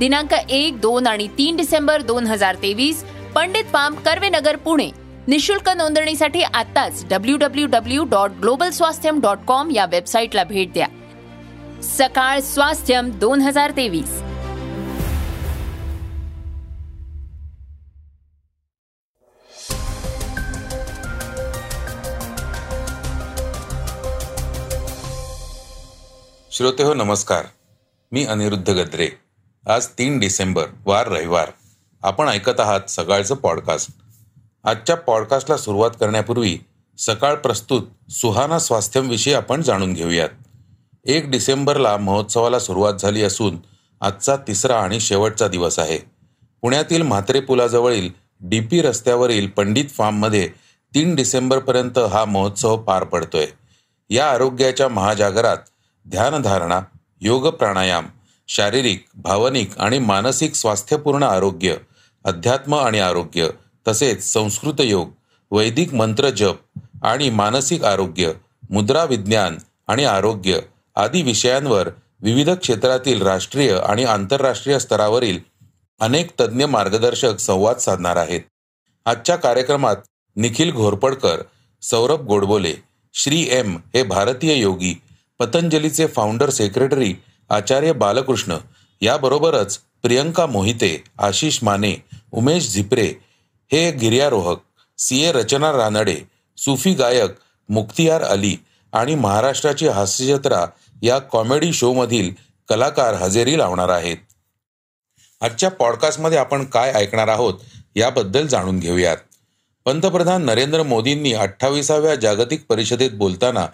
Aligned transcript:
दिनांक 0.00 0.32
एक 0.32 0.80
दोन 0.80 1.06
आणि 1.06 1.26
तीन 1.28 1.56
डिसेंबर 1.56 2.02
दोन 2.02 2.26
हजार 2.26 2.56
तेवीस 2.62 3.02
पंडित 3.34 3.64
पाम 3.72 3.94
कर्वेनगर 3.94 4.56
पुणे. 4.56 4.90
निशुल्क 5.28 5.68
नोंदणीसाठी 5.68 6.42
आताच 6.42 7.04
W 7.10 7.36
W 7.36 7.66
W 7.66 8.04
dot 8.04 8.30
global 8.30 8.70
Swasthyam 8.70 9.20
dot 9.20 9.38
com 9.46 9.70
या 9.70 9.86
वेबसाईटला 9.86 10.44
भेट 10.44 10.72
द्या. 10.72 10.86
सकाळ 11.82 12.40
स्वास्थ्यम 12.40 13.10
दोन 13.10 13.40
हजार 13.40 13.70
तेवीस. 13.70 14.10
श्रोते 26.52 26.82
हो 26.82 26.94
नमस्कार. 26.94 27.46
मी 28.12 28.24
अनिरुद्ध 28.24 28.70
गद्रे. 28.70 29.27
आज 29.68 29.86
तीन 29.86 30.18
डिसेंबर 30.18 30.66
वार 30.84 31.08
रविवार. 31.08 31.50
आपण 32.02 32.28
ऐकत 32.28 32.60
आहात 32.60 32.80
सकाळचं 32.88 33.34
पॉडकास्ट. 33.34 33.90
आजच्या 34.64 34.96
पॉडकास्टला 34.96 35.56
सुरुवात 35.56 35.90
करण्यापूर्वी 36.00 36.58
सकाळ 36.98 37.34
प्रस्तुत 37.34 38.12
सुहाना 38.12 38.58
स्वास्थ्यमविषयी 38.58 39.34
आपण 39.34 39.62
जाणून 39.62 39.92
घेऊयात. 39.92 40.28
एक 41.04 41.30
डिसेंबरला 41.30 41.96
महोत्सवाला 41.96 42.58
सुरुवात 42.58 42.94
झाली 42.94 43.22
असून 43.22 43.56
आजचा 44.00 44.36
तिसरा 44.36 44.80
आणि 44.80 45.00
शेवटचा 45.00 45.48
दिवस 45.48 45.78
आहे. 45.78 45.98
पुण्यातील 46.62 47.02
म्हात्रे 47.02 47.40
पुलाजवळील 47.40 48.10
डी 48.40 48.60
पी 48.60 48.82
रस्त्यावरील 48.82 49.46
पंडित 49.46 49.84
फार्ममध्ये 49.90 50.48
तीन 50.94 51.14
डिसेंबरपर्यंत 51.14 51.98
हा 51.98 52.24
महोत्सव 52.24 52.76
पार 52.76 53.04
पडतोय. 53.04 53.46
या 54.10 54.30
आरोग्याच्या 54.30 54.88
महाजागरात 54.88 55.56
ध्यानधारणा 56.08 56.80
योग 57.20 57.48
प्राणायाम 57.48 58.06
शारीरिक 58.48 59.04
भावनिक 59.14 59.78
आणि 59.78 59.98
मानसिक 59.98 60.54
स्वास्थ्यपूर्ण 60.54 61.22
आरोग्य 61.22 61.76
अध्यात्म 62.24 62.74
आणि 62.74 62.98
आरोग्य 62.98 63.48
तसेच 63.88 64.22
संस्कृत 64.32 64.80
योग 64.80 65.10
वैदिक 65.50 65.94
मंत्र 65.94 66.30
जप 66.30 66.56
आणि 67.02 67.30
मानसिक 67.30 67.84
आरोग्य 67.84 68.32
मुद्रा 68.70 69.04
विज्ञान 69.04 69.58
आणि 69.88 70.04
आरोग्य 70.04 70.58
आदी 70.96 71.22
विषयांवर 71.22 71.88
विविध 72.22 72.50
क्षेत्रातील 72.50 73.22
राष्ट्रीय 73.22 73.76
आणि 73.78 74.04
आंतरराष्ट्रीय 74.04 74.78
स्तरावरील 74.78 75.38
अनेक 76.00 76.30
तज्ज्ञ 76.40 76.64
मार्गदर्शक 76.64 77.38
संवाद 77.38 77.76
साधणार 77.76 78.16
आहेत. 78.16 78.40
आजच्या 79.06 79.36
कार्यक्रमात 79.36 79.96
निखिल 80.36 80.72
घोरपडकर 80.72 81.42
सौरभ 81.82 82.26
गोडबोले 82.26 82.74
श्री 83.14 83.46
एम 83.50 83.76
हे 83.94 84.02
भारतीय 84.02 84.54
योगी 84.54 84.94
पतंजलीचे 85.38 86.06
फाउंडर 86.06 86.50
सेक्रेटरी 86.50 87.14
आचार्य 87.50 87.92
बालकृष्ण 87.92 88.56
याबरोबरच 89.00 89.78
प्रियंका 90.02 90.46
मोहिते 90.46 91.04
आशिष 91.18 91.58
माने 91.62 91.94
उमेश 92.32 92.72
झिपरे 92.72 93.06
हे 93.72 93.90
गिर्यारोहक 93.90 94.62
सी 94.98 95.20
ए 95.24 95.32
रचना 95.32 95.72
रानडे 95.72 96.16
सुफी 96.58 96.92
गायक 96.94 97.30
मुख्तियार 97.68 98.22
अली 98.22 98.56
आणि 98.92 99.14
महाराष्ट्राची 99.14 99.88
हास्यजत्रा 99.88 100.64
या 101.02 101.18
कॉमेडी 101.18 101.72
शोमधील 101.72 102.32
कलाकार 102.68 103.14
हजेरी 103.14 103.58
लावणार 103.58 103.88
आहेत. 103.88 104.16
आजच्या 105.40 105.70
पॉडकास्टमध्ये 105.70 106.38
आपण 106.38 106.64
काय 106.64 106.92
ऐकणार 106.92 107.28
आहोत 107.28 107.54
याबद्दल 107.96 108.46
जाणून 108.46 108.78
घेऊयात. 108.78 109.16
पंतप्रधान 109.84 110.44
नरेंद्र 110.44 110.82
मोदींनी 110.82 111.32
अठ्ठावीसाव्या 111.32 112.14
जागतिक 112.14 112.66
परिषदेत 112.68 113.10
बोलताना 113.10 113.66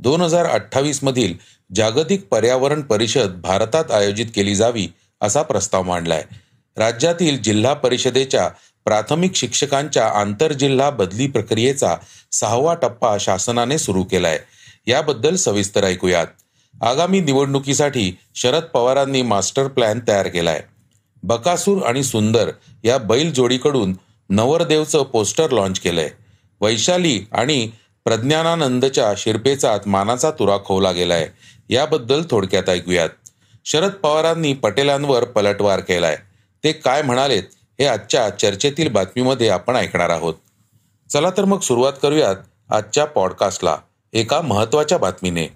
दोन 0.00 0.20
हजार 0.20 0.46
अठ्ठावीसमधील 0.46 1.34
जागतिक 1.74 2.26
पर्यावरण 2.26 2.80
परिषद 2.80 3.40
भारतात 3.42 3.90
आयोजित 3.90 4.26
केली 4.34 4.54
जावी 4.54 4.88
असा 5.20 5.42
प्रस्ताव 5.42 5.82
मांडलाय. 5.82 6.22
राज्यातील 6.76 7.42
जिल्हा 7.42 7.74
परिषदेच्या 7.74 8.48
प्राथमिक 8.84 9.34
शिक्षकांच्या 9.34 10.06
आंतरजिल्हा 10.06 10.90
बदली 10.90 11.26
प्रक्रियेचा 11.26 11.96
सहावा 12.32 12.74
टप्पा 12.74 13.16
शासनाने 13.20 13.78
सुरू 13.78 14.02
केलाय. 14.02 14.38
याबद्दल 14.86 15.34
सविस्तर 15.34 15.84
ऐकूयात. 15.84 16.26
आगामी 16.82 17.20
निवडणुकीसाठी 17.20 18.18
शरद 18.34 18.62
पवारांनी 18.62 19.22
मास्टर 19.22 19.68
प्लॅन 19.68 20.00
तयार 20.08 20.28
केलाय. 20.28 20.62
बकासूर 21.22 21.82
आणि 21.82 22.02
सुंदर 22.02 22.50
या 22.84 22.98
बैल 22.98 23.32
जोडीकडून 23.32 23.96
नवरदेवचं 24.30 25.02
पोस्टर 25.02 25.50
लॉन्च 25.50 25.80
केलंय. 25.80 26.10
वैशाली 26.60 27.22
आणि 27.32 27.70
प्रज्ञानानंदच्या 28.04 29.12
शिरपेचात 29.16 29.80
मानाचा 29.86 30.30
तुरा 30.30 30.56
खोवला 30.64 30.92
गेलाय. 30.92 31.28
याबद्दल 31.70 32.22
थोडक्यात 32.30 32.68
ऐकूयात. 32.68 33.08
शरद 33.64 33.90
पवारांनी 33.90 34.52
पटेलांवर 34.52 35.24
पलटवार 35.24 35.80
केलाय. 35.80 36.16
ते 36.64 36.72
काय 36.72 37.02
म्हणालेत 37.02 37.42
हे 37.80 37.86
आजच्या 37.86 38.30
चर्चेतील 38.30 38.88
बातमीमध्ये 38.88 39.48
आपण 39.48 39.76
ऐकणार 39.76 40.10
आहोत. 40.10 40.34
चला 41.10 41.30
तर 41.30 41.44
मग 41.44 41.60
सुरुवात 41.60 41.92
करूयात 42.02 42.36
आजच्या 42.70 43.04
पॉडकास्टला 43.04 43.76
एका 44.12 44.40
महत्त्वाच्या 44.40 44.98
बातमीने. 44.98 45.48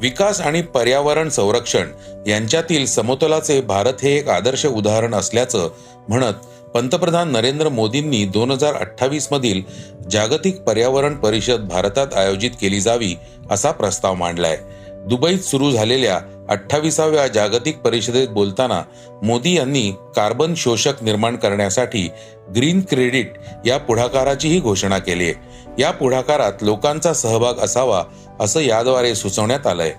विकास 0.00 0.40
आणि 0.40 0.62
पर्यावरण 0.62 1.28
संरक्षण 1.28 1.88
यांच्यातील 2.26 2.86
समतोलाचे 2.86 3.60
भारत 3.60 3.94
हे 4.02 4.16
एक 4.16 4.28
आदर्श 4.28 4.66
उदाहरण 4.66 5.14
असल्याचं 5.14 5.70
म्हणत 6.08 6.34
पंतप्रधान 6.74 7.32
नरेंद्र 7.32 7.68
मोदींनी 7.68 8.24
दोन 8.24 8.50
हजार 8.50 8.74
अठ्ठावीस 8.74 9.28
मधील 9.32 9.62
जागतिक 10.10 10.60
पर्यावरण 10.60 11.14
परिषद 11.14 11.60
भारतात 11.60 12.14
आयोजित 12.16 12.50
केली 12.60 12.80
जावी 12.80 13.14
असा 13.50 13.70
प्रस्ताव 13.70 14.14
मांडलाय. 14.14 14.58
दुबईत 15.06 15.38
सुरू 15.38 15.70
झालेल्या 15.70 16.20
अठ्ठावीसाव्या 16.48 17.26
जागतिक 17.26 17.78
परिषदेत 17.78 18.28
बोलताना 18.28 18.82
मोदी 19.22 19.56
यांनी 19.56 19.90
कार्बन 20.16 20.54
शोषक 20.54 21.02
निर्माण 21.02 21.36
करण्यासाठी 21.36 22.10
ग्रीन 22.56 22.80
क्रेडिट 22.90 23.32
या 23.66 23.78
पुढाकाराचीही 23.78 24.60
घोषणा 24.60 24.98
केली 24.98 25.24
आहे. 25.24 25.34
या 25.78 25.90
पुढाकारात 25.90 26.52
लोकांचा 26.62 27.12
सहभाग 27.12 27.54
असावा 27.54 28.04
असं 28.40 28.60
याद्वारे 28.60 29.14
सुचवण्यात 29.14 29.66
आलंय. 29.66 29.92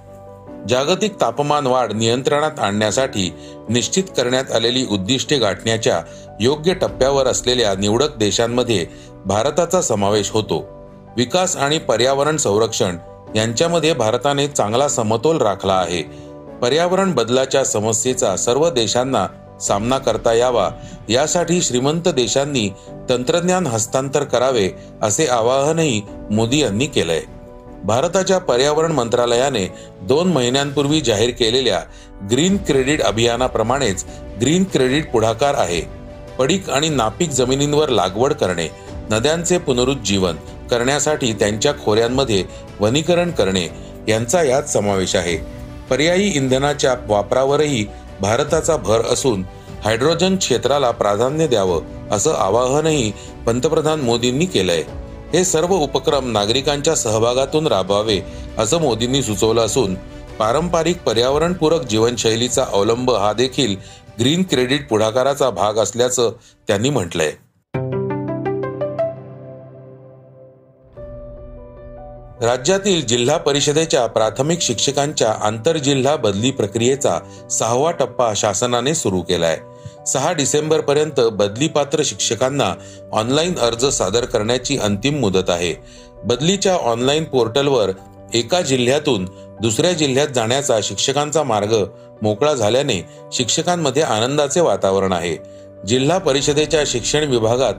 जागतिक 0.69 1.13
तापमान 1.21 1.67
वाढ 1.67 1.91
नियंत्रणात 1.91 2.59
आणण्यासाठी 2.59 3.33
निश्चित 3.69 4.03
करण्यात 4.17 4.51
आलेली 4.51 4.85
उद्दिष्टे 4.91 5.37
गाठण्याच्या 5.37 6.01
योग्य 6.39 6.73
टप्प्यावर 6.73 7.27
असलेल्या 7.27 7.73
निवडक 7.75 8.17
देशांमध्ये 8.17 8.85
भारताचा 9.25 9.81
समावेश 9.81 10.31
होतो. 10.31 10.65
विकास 11.17 11.57
आणि 11.57 11.77
पर्यावरण 11.77 12.37
संरक्षण 12.37 12.97
यांच्यामध्ये 13.35 13.93
भारताने 13.93 14.47
चांगला 14.47 14.87
समतोल 14.87 15.37
राखला 15.37 15.73
आहे. 15.73 16.01
पर्यावरण 16.61 17.11
बदलाच्या 17.11 17.63
समस्येचा 17.63 18.35
सर्व 18.37 18.69
देशांना 18.69 19.27
सामना 19.61 19.97
करता 19.97 20.33
यावा 20.33 20.69
यासाठी 21.09 21.61
श्रीमंत 21.61 22.07
देशांनी 22.07 22.69
तंत्रज्ञान 23.09 23.67
हस्तांतर 23.67 24.23
करावे 24.23 24.69
असे 25.01 25.25
आवाहनही 25.25 26.01
मोदी 26.31 26.61
यांनी 26.61 26.85
केलंय. 26.85 27.21
भारताच्या 27.83 28.37
पर्यावरण 28.37 28.91
मंत्रालयाने 28.91 29.65
दोन 30.01 30.31
महिन्यांपूर्वी 30.31 31.01
जाहीर 31.01 31.29
केलेल्या 31.29 31.79
ग्रीन 32.31 32.57
क्रेडिट 32.57 33.01
अभियानाप्रमाणेच 33.01 34.05
ग्रीन 34.41 34.63
क्रेडिट 34.63 35.11
पुढाकार 35.11 35.53
आहे. 35.53 35.81
पडीक 36.39 36.69
आणि 36.69 36.89
नापीक 36.89 37.29
जमिनींवर 37.29 37.89
लागवड 37.89 38.33
करणे 38.33 38.67
नद्यांचे 39.09 39.57
पुनरुज्जीवन 39.57 40.35
करण्यासाठी 40.71 41.33
त्यांच्या 41.33 41.73
खोऱ्यांमध्ये 41.85 42.43
वनीकरण 42.79 43.31
करणे 43.31 43.67
यांचा 44.07 44.43
यात 44.43 44.63
समावेश 44.63 45.15
आहे. 45.15 45.37
पर्यायी 45.89 46.27
इंधनाच्या 46.27 46.95
वापरावरही 47.07 47.85
भारताचा 48.21 48.75
भर 48.77 49.01
असून 49.01 49.43
हायड्रोजन 49.83 50.35
क्षेत्राला 50.35 50.91
प्राधान्य 50.91 51.47
द्यावं 51.47 51.81
असं 52.11 52.33
आवाहनही 52.33 53.11
पंतप्रधान 53.45 54.01
मोदींनी 54.01 54.45
केलंय. 54.45 54.83
हे 55.33 55.45
सर्व 55.45 55.73
उपक्रम 55.75 56.31
नागरिकांच्या 56.31 56.95
सहभागातून 56.95 57.67
राबवावे 57.67 58.19
असं 58.57 58.81
मोदींनी 58.81 59.23
सुचवलं 59.23 59.61
असून 59.61 59.95
पारंपरिक 60.39 61.01
पर्यावरणपूरक 61.03 61.81
जीवनशैलीचा 61.81 62.65
अवलंब 62.73 63.11
हा 63.11 63.33
देखील 63.33 63.75
ग्रीन 64.19 64.43
क्रेडिट 64.43 64.89
पुढाकाराचा 64.89 65.49
भाग 65.49 65.73
असल्याचं 65.73 66.31
त्यांनी 66.67 66.89
म्हटलंय. 66.89 67.31
राज्यातील 72.45 73.05
जिल्हा 73.05 73.37
परिषदेच्या 73.37 74.07
प्राथमिक 74.07 74.61
शिक्षकांच्या 74.61 75.31
आंतरजिल्हा 75.31 76.15
बदली 76.15 76.51
प्रक्रियेचा 76.51 77.19
सहावा 77.51 77.91
टप्पा 77.91 78.33
शासनाने 78.35 78.95
सुरू 78.95 79.21
केलाय. 79.21 79.59
सहा 80.07 80.31
डिसेंबर 80.31 80.81
पर्यंत 80.81 81.19
बदलीपात्र 81.19 82.01
शिक्षकांना 82.05 82.73
ऑनलाईन 83.11 83.57
अर्ज 83.59 83.85
सादर 83.85 84.25
करण्याची 84.25 84.77
अंतिम 84.77 85.19
मुदत 85.19 85.49
आहे. 85.49 85.73
बदलीच्या 86.23 86.75
ऑनलाईन 86.75 87.23
पोर्टलवर 87.23 87.91
एका 88.33 88.61
जिल्ह्यातून 88.61 89.25
दुसऱ्या 89.61 89.91
जिल्ह्यात 89.91 90.27
जाण्याचा 90.27 90.79
शिक्षकांचा 90.83 91.43
मार्ग 91.43 91.83
मोकळा 92.21 92.53
झाल्याने 92.53 93.01
शिक्षकांमध्ये 93.31 94.01
आनंदाचे 94.01 94.61
वातावरण 94.61 95.13
आहे. 95.13 95.37
जिल्हा 95.87 96.17
परिषदेच्या 96.17 96.83
शिक्षण 96.87 97.23
विभागात 97.23 97.73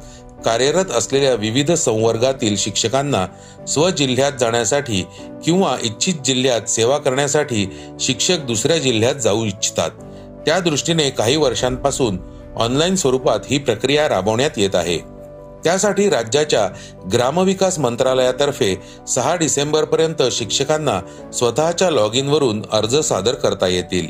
कार्यरत 0.45 0.91
असलेल्या 0.91 1.35
विविध 1.35 1.73
संवर्गातील 1.73 2.57
शिक्षकांना 2.57 3.27
स्वजिल्ह्यात 3.67 4.33
जाण्यासाठी 4.41 5.03
किंवा 5.45 5.77
इच्छित 5.83 6.15
जिल्ह्यात 6.25 6.69
सेवा 6.69 6.99
करण्यासाठी 6.99 7.67
शिक्षक 8.01 8.39
दुसऱ्या 8.39 8.79
जिल्ह्यात 8.79 9.15
जाऊ 9.15 9.45
इच्छितात. 9.45 9.91
त्या 10.47 10.61
दृष्टीने 10.61 11.11
काही 11.11 11.37
वर्षांपासून 11.37 12.19
ऑनलाईन 12.57 12.97
स्वरूपात 12.97 13.39
ही 13.51 13.59
प्रक्रिया 13.59 14.09
राबवण्यात 14.09 14.51
येत 14.57 14.75
आहे. 14.75 14.99
त्यासाठी 15.65 16.09
राज्याच्या 16.11 16.69
ग्रामविकास 17.13 17.79
मंत्रालयातर्फे 17.79 18.81
सहा 19.09 19.37
डिसेंबर 19.37 19.85
पर्यंत 19.85 20.23
शिक्षकांना 20.33 21.01
स्वतःच्या 21.33 21.91
लॉग 21.91 22.15
इनवरून 22.15 22.65
अर्ज 22.73 22.97
सादर 22.97 23.35
करता 23.35 23.67
येतील. 23.67 24.07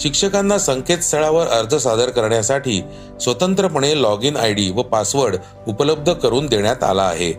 शिक्षकांना 0.00 0.58
संकेतस्थळावर 0.58 1.46
अर्ज 1.46 1.74
सादर 1.74 2.10
करण्यासाठी 2.10 2.82
स्वतंत्रपणे 3.20 4.02
लॉग 4.02 4.24
इन 4.24 4.36
आय 4.36 4.52
डी 4.52 4.70
व 4.70 4.82
पासवर्ड 4.82 5.36
उपलब्ध 5.68 6.12
करून 6.12 6.46
देण्यात 6.46 6.84
आला 6.84 7.02
आहे. 7.02 7.32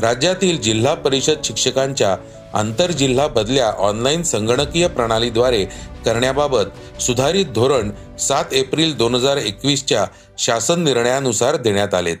राज्यातील 0.00 0.60
जिल्हा 0.60 0.94
परिषद 0.94 1.36
शिक्षकांच्या 1.44 2.16
आंतरजिल्हा 2.54 3.26
बदल्या 3.26 3.70
ऑनलाईन 3.70 4.22
संगणकीय 4.22 4.88
प्रणालीद्वारे 4.88 5.64
करण्याबाबत 6.04 7.00
सुधारित 7.00 7.46
धोरण 7.46 7.90
सात 8.18 8.44
एप्रिल 8.52 8.96
दोन 8.96 9.14
हजार 9.14 9.36
एकवीसच्या 9.36 10.06
शासन 10.38 10.84
निर्णयानुसार 10.84 11.56
देण्यात 11.56 11.94
आले 11.94 12.14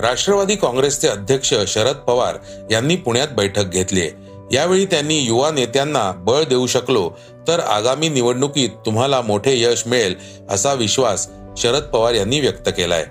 राष्ट्रवादी 0.00 0.56
काँग्रेसचे 0.56 1.08
अध्यक्ष 1.08 1.54
शरद 1.66 1.96
पवार 1.96 2.36
यांनी 2.70 2.96
पुण्यात 2.96 3.28
बैठक 3.28 3.64
घेतली 3.64 4.08
यावेळी 4.52 4.86
त्यांनी 4.86 5.18
युवा 5.18 5.50
नेत्यांना 5.50 6.12
बळ 6.12 6.44
देऊ 6.44 6.66
शकलो 6.66 7.10
तर 7.48 7.60
आगामी 7.60 8.08
निवडणुकीत 8.08 8.70
तुम्हाला 8.86 9.20
मोठे 9.20 9.60
यश 9.60 9.86
मिळेल 9.86 10.14
असा 10.50 10.72
विश्वास 10.72 11.28
शरद 11.56 11.82
पवार 11.82 12.14
यांनी 12.14 12.40
व्यक्त 12.40 12.68
केलाय. 12.68 13.06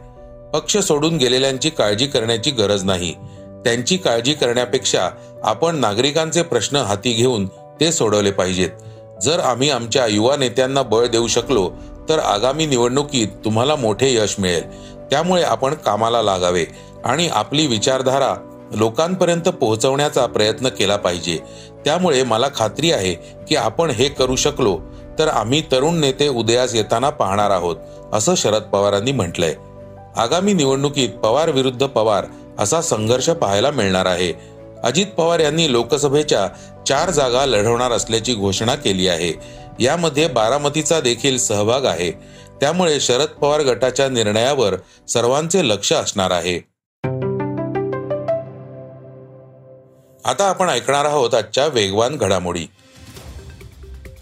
पक्ष 0.55 0.77
सोडून 0.77 1.17
गेलेल्यांची 1.17 1.69
काळजी 1.69 2.05
करण्याची 2.07 2.51
गरज 2.51 2.83
नाही. 2.83 3.13
त्यांची 3.65 3.97
काळजी 3.97 4.33
करण्यापेक्षा 4.33 5.09
आपण 5.43 5.75
नागरिकांचे 5.75 6.41
प्रश्न 6.41 6.75
हाती 6.75 7.11
घेऊन 7.13 7.45
ते 7.79 7.91
सोडवले 7.91 8.31
पाहिजेत. 8.31 8.69
जर 9.21 9.39
आम्ही 9.39 9.69
आमच्या 9.69 10.05
युवा 10.07 10.35
नेत्यांना 10.35 10.81
बळ 10.81 11.07
देऊ 11.07 11.27
शकलो 11.27 11.69
तर 12.09 12.19
आगामी 12.19 12.65
निवडणुकीत 12.65 13.27
तुम्हाला 13.45 13.75
मोठे 13.75 14.13
यश 14.15 14.35
मिळेल. 14.39 14.63
त्यामुळे 15.09 15.43
आपण 15.43 15.73
कामाला 15.73 16.21
लागावे 16.21 16.65
आणि 17.05 17.27
आपली 17.27 17.67
विचारधारा 17.67 18.33
लोकांपर्यंत 18.75 19.49
पोहोचवण्याचा 19.49 20.25
प्रयत्न 20.25 20.69
केला 20.69 20.95
पाहिजे. 20.95 21.37
त्यामुळे 21.85 22.23
मला 22.23 22.47
खात्री 22.55 22.91
आहे 22.91 23.13
की 23.49 23.55
आपण 23.55 23.89
हे 23.89 24.09
करू 24.09 24.35
शकलो 24.35 24.79
तर 25.19 25.27
आम्ही 25.27 25.63
तरुण 25.71 25.99
नेते 25.99 26.27
उदयास 26.27 26.75
येताना 26.75 27.09
पाहणार 27.09 27.51
आहोत 27.51 27.75
असं 28.13 28.35
शरद 28.35 28.63
पवारांनी 28.63 29.11
म्हटलंय. 29.11 29.55
आगामी 30.17 30.53
निवडणुकीत 30.53 31.09
पवार 31.09 31.49
विरुद्ध 31.49 31.85
पवार 31.85 32.25
असा 32.59 32.81
संघर्ष 32.81 33.29
पाहायला 33.29 33.71
मिळणार 33.71 34.05
आहे. 34.05 34.33
अजित 34.83 35.05
पवार 35.05 35.39
यांनी 35.39 35.71
लोकसभेच्या 35.71 36.47
चार 36.87 37.09
जागा 37.09 37.45
लढवणार 37.45 37.91
असल्याची 37.91 38.33
घोषणा 38.33 38.75
केली 38.75 39.07
आहे. 39.07 39.33
यामध्ये 39.79 40.27
बारामतीचा 40.27 41.01
देखील 41.01 41.37
सहभाग 41.37 41.85
आहे. 41.85 42.11
त्यामुळे 42.61 42.99
शरद 42.99 43.27
पवार 43.27 43.61
गटाच्या 43.61 44.09
निर्णयावर 44.09 44.75
सर्वांचे 45.07 45.69
लक्ष 45.69 45.93
असणार 45.93 46.31
आहे. 46.31 46.57
आता 50.25 50.49
आपण 50.49 50.69
ऐकणार 50.69 51.05
आहोत 51.05 51.33
आजच्या 51.33 51.67
वेगवान 51.67 52.15
घडामोडी. 52.15 52.65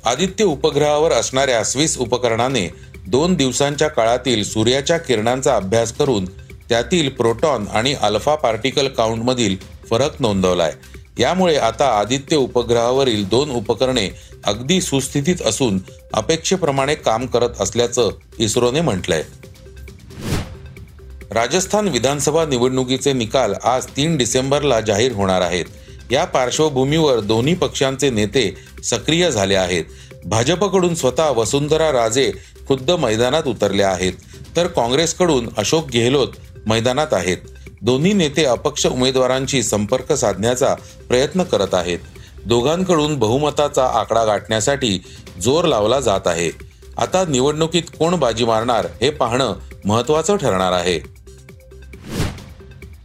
आदित्य 0.05 0.45
उपग्रहावर 0.45 1.11
असणाऱ्या 1.11 1.63
स्विस 1.63 1.97
उपकरणाने 1.97 2.92
दोन 3.07 3.33
दिवसांच्या 3.33 3.87
काळातील 3.87 4.43
सूर्याच्या 4.43 4.97
किरणांचा 4.97 5.55
अभ्यास 5.55 5.93
करून 5.93 6.25
त्यातील 6.69 7.09
प्रोटॉन 7.09 7.65
आणि 7.73 7.93
अल्फा 7.93 8.35
पार्टिकल 8.35 8.87
काउंटमधील 8.87 9.55
फरक 9.89 10.21
नोंदवलाय. 10.21 10.73
यामुळे 11.17 11.55
आता 11.55 11.99
आदित्य 11.99 12.35
उपग्रहावरील 12.35 13.27
दोन 13.27 13.51
उपकरणे 13.51 14.09
अगदी 14.43 14.81
सुस्थितीत 14.81 15.35
असून 15.45 15.79
अपेक्षेप्रमाणे 16.13 16.95
काम 16.95 17.25
करत 17.25 17.49
असल्याचं 17.59 18.09
इस्रोने 18.39 18.81
म्हटलंय. 18.81 19.23
राजस्थान 21.31 21.87
विधानसभा 21.87 22.45
निवडणुकीचे 22.45 23.13
निकाल 23.13 23.53
आज 23.63 23.85
तीन 23.85 24.17
डिसेंबरला 24.17 24.81
जाहीर 24.81 25.11
होणार 25.11 25.41
आहेत. 25.41 25.65
या 26.11 26.25
पार्श्वभूमीवर 26.25 27.19
दोन्ही 27.19 27.53
पक्षांचे 27.53 28.09
नेते 28.09 28.55
सक्रिय 28.83 29.31
झाले 29.31 29.55
आहेत. 29.55 29.83
भाजपकडून 30.25 30.95
स्वतः 30.95 31.29
वसुंधरा 31.29 31.91
राजे 31.91 32.31
खुद्द 32.67 32.91
मैदानात 32.91 33.43
उतरल्या 33.47 33.89
आहेत. 33.89 34.13
तर 34.55 34.67
काँग्रेसकडून 34.67 35.49
अशोक 35.57 35.89
गेहलोत 35.89 36.27
मैदानात 36.65 37.07
आहेत. 37.11 37.37
दोन्ही 37.81 38.13
नेते 38.13 38.45
अपक्ष 38.45 38.85
उमेदवारांशी 38.85 39.63
संपर्क 39.63 40.13
साधण्याचा 40.13 40.75
प्रयत्न 41.07 41.43
करत 41.43 41.73
आहेत. 41.73 41.99
दोघांकडून 42.45 43.19
बहुमताचा 43.19 43.85
आकडा 43.85 44.23
गाठण्यासाठी 44.25 44.99
जोर 45.41 45.65
लावला 45.65 45.99
जात 45.99 46.21
आहे. 46.25 46.51
आता 46.97 47.25
निवडणुकीत 47.29 47.83
कोण 47.99 48.15
बाजी 48.15 48.45
मारणार 48.45 48.87
हे 49.01 49.09
पाहणं 49.09 49.53
महत्वाचं 49.85 50.35
ठरणार 50.35 50.71
आहे. 50.71 50.99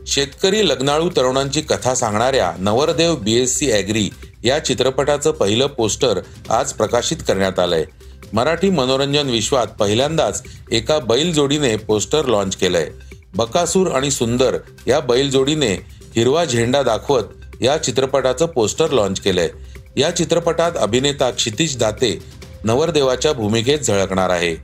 शेतकरी 0.06 0.69
लग्नाळू 0.69 1.11
तरुणांची 1.17 1.61
कथा 1.61 1.94
सांगणाऱ्या 1.94 2.53
नवरदेव 2.59 3.17
बीएससी 3.17 3.73
ॲग्री 3.73 4.11
या 4.44 4.64
चित्रपटाचं 4.64 5.31
पहिलं 5.31 5.67
पोस्टर 5.67 6.20
आज 6.50 6.73
प्रकाशित 6.73 7.17
करण्यात 7.29 7.58
आलंय. 7.58 7.85
मराठी 8.32 8.70
मनोरंजन 8.70 9.31
विश्वात 9.31 9.67
पहिल्यांदाच 9.67 10.43
एका 10.73 10.99
बैल 10.99 11.32
जोडीने 11.32 11.76
पोस्टर 11.76 12.25
लॉन्च 12.25 12.56
केलंय. 12.56 12.88
बकासूर 13.35 13.90
आणि 13.90 14.11
सुंदर 14.11 14.58
या 14.87 15.00
बैल 15.00 15.31
जोडीने 15.31 15.73
हिरवा 16.17 16.44
झेंडा 16.44 16.82
दाखवत 16.82 17.23
या 17.61 17.76
चित्रपटाचं 17.82 18.46
पोस्टर 18.46 18.90
लॉन्च 18.90 19.20
केलंय. 19.20 19.49
या 19.96 20.11
चित्रपटात 20.11 20.73
अभिनेता 20.76 21.31
क्षितिज 21.31 21.79
दाते 21.79 22.19
नवरदेवाच्या 22.64 23.33
भूमिकेत 23.33 23.78
झळकणार 23.78 24.30
आहे. 24.30 24.57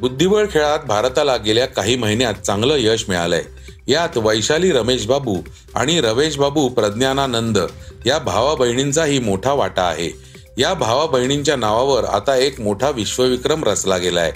बुद्धिबळ 0.00 0.46
खेळात 0.50 0.78
भारताला 0.78 1.36
गेल्या 1.36 1.66
काही 1.66 1.96
महिन्यात 1.96 2.34
चांगलं 2.34 2.74
यश 2.78 3.04
मिळालंय. 3.08 3.42
यात 3.88 4.16
वैशाली 4.16 4.72
रमेश 4.72 5.06
बाबू 5.06 5.36
आणि 5.74 6.00
रमेश 6.00 6.36
बाबू 6.36 6.68
प्रज्ञानानंद 6.68 7.58
या 8.06 8.18
भावा 8.18 8.54
बहिणींचाही 8.54 9.18
मोठा 9.18 9.52
वाटा 9.52 9.82
आहे. 9.82 10.10
या 10.58 10.74
भावा 10.74 11.06
बहिणींच्या 11.06 11.56
नावावर 11.56 12.04
आता 12.04 12.36
एक 12.36 12.60
मोठा 12.60 12.90
विश्वविक्रम 12.90 13.64
रचला 13.64 13.96
गेलाय. 13.96 14.32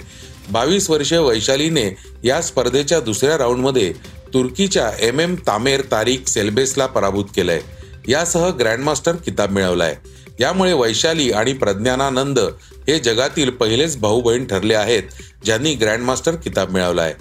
बावीस 0.51 0.89
वर्षीय 0.89 1.19
वैशालीने 1.19 1.97
या 2.23 2.41
स्पर्धेच्या 2.41 2.99
दुसऱ्या 2.99 3.37
राऊंडमध्ये 3.37 3.93
तुर्कीच्या 4.33 4.91
एम 4.99 5.19
एम 5.19 5.35
तामेर 5.47 5.81
तारिक 5.91 6.27
सेल्बेसला 6.27 6.85
पराभूत 6.85 7.25
केलंय. 7.35 7.61
यासह 8.07 8.49
ग्रँडमास्टर 8.49 9.15
किताब 9.15 9.51
मिळवलाय. 9.51 9.95
यामुळे 10.39 10.73
वैशाली 10.73 11.31
आणि 11.31 11.53
प्रज्ञानानंद 11.53 12.39
हे 12.87 12.99
जगातील 12.99 13.49
पहिलेच 13.49 13.97
भाऊ 13.97 14.21
बहीण 14.21 14.45
ठरले 14.45 14.75
आहेत 14.75 15.03
ज्यांनी 15.45 15.73
ग्रँडमास्टर 15.73 16.35
किताब 16.35 16.69
मिळवलाय. 16.69 17.13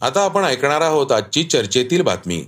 आता 0.00 0.24
आपण 0.24 0.44
ऐकणार 0.44 0.80
आहोत 0.80 1.12
आजची 1.12 1.44
चर्चेतील 1.44 2.02
बातमी. 2.02 2.44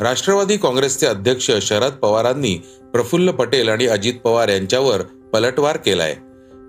राष्ट्रवादी 0.00 0.56
काँग्रेसचे 0.56 1.06
अध्यक्ष 1.06 1.50
शरद 1.62 1.92
पवारांनी 1.92 2.54
प्रफुल्ल 2.92 3.30
पटेल 3.30 3.68
आणि 3.68 3.86
अजित 3.86 4.14
पवार 4.24 4.48
यांच्यावर 4.48 5.02
पलटवार 5.02 5.76
केलाय. 5.76 6.16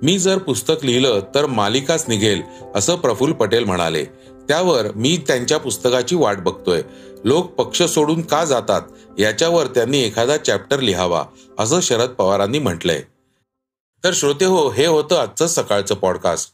मी 0.04 0.20
जर 0.20 0.38
पुस्तक 0.38 0.86
लिहिलं 0.86 1.20
तर 1.36 1.46
मालिकाच 1.46 2.06
निघेल 2.08 2.42
असं 2.76 2.96
प्रफुल्ल 2.96 3.34
पटेल 3.34 3.64
म्हणाले. 3.64 4.06
त्यावर 4.48 4.86
मी 4.96 5.24
त्यांच्या 5.28 5.58
पुस्तकाची 5.58 6.16
वाट 6.16 6.38
बघतोय. 6.38 6.82
लोक 7.26 7.46
पक्ष 7.46 7.84
सोडून 7.84 8.22
का 8.22 8.46
जातात? 8.46 8.82
याच्यावर 9.20 9.68
त्यांनी 9.68 10.00
एखादा 10.00 10.38
चॅप्टर 10.38 10.80
लिहावा 10.80 11.26
असं 11.60 11.80
शरद 11.80 12.10
पवारांनी 12.10 12.60
म्हटलंय. 12.60 13.02
तर 14.04 14.12
श्रोते 14.14 14.46
हो 14.46 14.70
हे 14.70 14.86
होतं 14.86 15.16
आजचं 15.16 15.48
सकाळचं 15.48 15.96
पॉडकास्ट. 15.96 16.54